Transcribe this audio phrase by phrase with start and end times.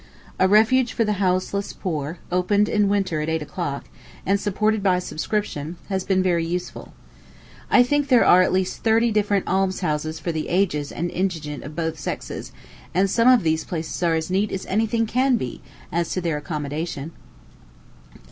[0.39, 3.85] A refuge for the houseless poor, opened in winter at eight o'clock,
[4.25, 6.93] and supported by subscription, has been very useful.
[7.69, 11.75] I think there are at least thirty different almshouses for the aged and indigent of
[11.75, 12.51] both sexes;
[12.95, 15.61] and some of these places are as neat as any thing can be,
[15.91, 17.11] as to their accommodation.